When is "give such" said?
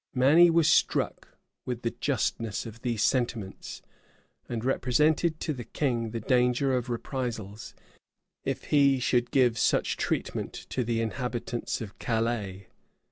9.29-9.97